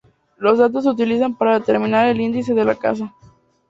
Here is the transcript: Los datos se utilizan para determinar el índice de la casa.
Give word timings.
Los 0.39 0.57
datos 0.57 0.83
se 0.85 0.89
utilizan 0.89 1.35
para 1.35 1.59
determinar 1.59 2.07
el 2.07 2.19
índice 2.21 2.55
de 2.55 2.65
la 2.65 2.73
casa. 2.73 3.13